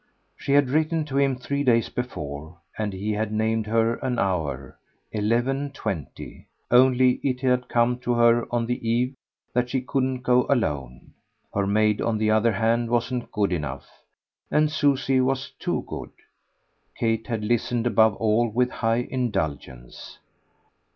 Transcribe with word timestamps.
She 0.35 0.53
had 0.53 0.71
written 0.71 1.05
to 1.05 1.17
him 1.19 1.35
three 1.35 1.63
days 1.63 1.89
before, 1.89 2.57
and 2.75 2.91
he 2.91 3.11
had 3.13 3.31
named 3.31 3.67
her 3.67 3.97
an 3.97 4.17
hour, 4.17 4.79
eleven 5.11 5.69
twenty; 5.73 6.47
only 6.71 7.19
it 7.21 7.41
had 7.41 7.67
come 7.69 7.99
to 7.99 8.15
her 8.15 8.51
on 8.51 8.65
the 8.65 8.89
eve 8.89 9.13
that 9.53 9.69
she 9.69 9.79
couldn't 9.79 10.23
go 10.23 10.47
alone. 10.49 11.13
Her 11.53 11.67
maid 11.67 12.01
on 12.01 12.17
the 12.17 12.31
other 12.31 12.53
hand 12.53 12.89
wasn't 12.89 13.31
good 13.31 13.53
enough, 13.53 13.85
and 14.49 14.71
Susie 14.71 15.21
was 15.21 15.51
too 15.59 15.83
good. 15.85 16.09
Kate 16.97 17.27
had 17.27 17.43
listened 17.43 17.85
above 17.85 18.15
all 18.15 18.49
with 18.49 18.71
high 18.71 19.07
indulgence. 19.11 20.17